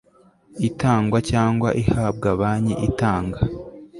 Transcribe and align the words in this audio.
itangwa 0.67 1.19
cyangwa 1.31 1.69
ihabwa 1.83 2.29
banki 2.39 2.73
itanga 2.87 3.39